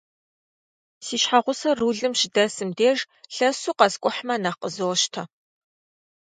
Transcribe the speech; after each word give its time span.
Си 1.05 1.15
щхьэгъусэр 1.21 1.75
рулым 1.81 2.13
щыдэсым 2.19 2.69
деж, 2.77 2.99
лъэсу 3.35 3.77
къэскӏухьмэ 3.77 4.35
нэхъ 4.43 4.57
къызощтэ. 4.61 5.21